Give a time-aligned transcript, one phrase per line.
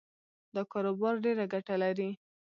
[0.55, 2.09] دا کاروبار ډېره ګټه لري